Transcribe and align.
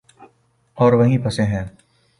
اوروہیں 0.77 1.17
پھنسے 1.23 1.43
ہیں۔ 1.43 1.65